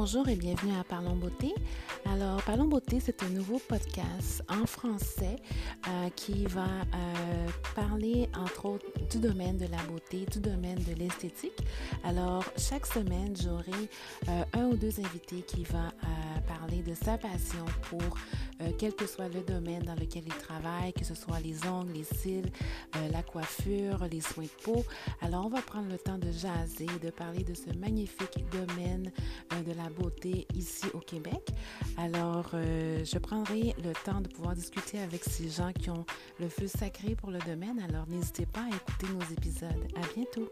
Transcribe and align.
Bonjour 0.00 0.28
et 0.28 0.36
bienvenue 0.36 0.78
à 0.78 0.84
Parlons 0.84 1.16
Beauté. 1.16 1.52
Alors, 2.04 2.40
Parlons 2.44 2.68
Beauté, 2.68 3.00
c'est 3.00 3.20
un 3.24 3.30
nouveau 3.30 3.58
podcast 3.58 4.44
en 4.48 4.64
français 4.64 5.34
euh, 5.88 6.08
qui 6.14 6.46
va 6.46 6.60
euh, 6.62 7.48
parler, 7.74 8.28
entre 8.38 8.66
autres, 8.66 8.86
du 9.10 9.18
domaine 9.18 9.58
de 9.58 9.66
la 9.66 9.82
beauté, 9.88 10.24
du 10.30 10.38
domaine 10.38 10.78
de 10.84 10.94
l'esthétique. 10.94 11.58
Alors, 12.04 12.44
chaque 12.56 12.86
semaine, 12.86 13.34
j'aurai 13.42 13.88
euh, 14.28 14.44
un 14.52 14.66
ou 14.66 14.76
deux 14.76 15.00
invités 15.00 15.42
qui 15.42 15.64
vont 15.64 15.90
parler 16.48 16.82
de 16.82 16.94
sa 16.94 17.18
passion 17.18 17.64
pour 17.90 18.00
quel 18.76 18.92
que 18.94 19.06
soit 19.06 19.28
le 19.28 19.40
domaine 19.42 19.84
dans 19.84 19.94
lequel 19.94 20.24
il 20.26 20.34
travaille, 20.34 20.92
que 20.92 21.04
ce 21.04 21.14
soit 21.14 21.38
les 21.38 21.64
ongles, 21.66 21.92
les 21.92 22.02
cils, 22.02 22.50
la 23.12 23.22
coiffure, 23.22 24.04
les 24.10 24.20
soins 24.20 24.44
de 24.44 24.62
peau. 24.64 24.84
Alors, 25.20 25.46
on 25.46 25.48
va 25.48 25.62
prendre 25.62 25.88
le 25.88 25.98
temps 25.98 26.18
de 26.18 26.32
jaser, 26.32 26.88
de 27.00 27.10
parler 27.10 27.44
de 27.44 27.54
ce 27.54 27.76
magnifique 27.78 28.44
domaine 28.50 29.12
de 29.64 29.72
la 29.72 29.88
beauté 29.90 30.46
ici 30.54 30.86
au 30.94 30.98
Québec. 30.98 31.50
Alors, 31.96 32.50
euh, 32.54 33.04
je 33.04 33.18
prendrai 33.18 33.74
le 33.84 33.92
temps 34.04 34.20
de 34.20 34.28
pouvoir 34.28 34.54
discuter 34.54 34.98
avec 34.98 35.24
ces 35.24 35.48
gens 35.48 35.72
qui 35.72 35.90
ont 35.90 36.04
le 36.40 36.48
feu 36.48 36.66
sacré 36.66 37.14
pour 37.14 37.30
le 37.30 37.38
domaine. 37.40 37.80
Alors, 37.88 38.06
n'hésitez 38.08 38.46
pas 38.46 38.62
à 38.62 38.68
écouter 38.68 39.06
nos 39.12 39.34
épisodes. 39.34 39.86
À 39.96 40.14
bientôt! 40.14 40.48